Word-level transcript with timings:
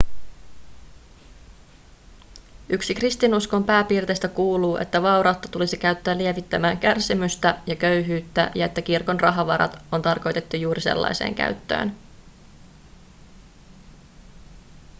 yksi 2.69 2.95
kristinuskon 2.95 3.63
pääperiaatteista 3.63 4.27
kuuluu 4.27 4.77
että 4.77 5.01
vaurautta 5.01 5.47
tulisi 5.47 5.77
käyttää 5.77 6.17
lievittämään 6.17 6.77
kärsimystä 6.77 7.57
ja 7.67 7.75
köyhyyttä 7.75 8.51
ja 8.55 8.65
että 8.65 8.81
kirkon 8.81 9.19
rahavarat 9.19 9.77
on 9.91 10.01
tarkoitettu 10.01 10.57
juuri 10.57 10.81
sellaiseen 10.81 11.35
käyttöön 11.35 11.95